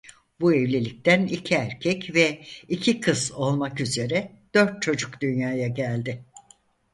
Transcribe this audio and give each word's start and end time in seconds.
Bu 0.39 0.53
evlilikten 0.55 1.25
iki 1.27 1.55
erkek 1.55 2.15
ve 2.15 2.43
iki 2.69 2.99
kız 2.99 3.31
olmak 3.31 3.81
üzere 3.81 4.31
dört 4.53 4.81
çocuk 4.81 5.21
dünyaya 5.21 5.67
geldi. 5.67 6.23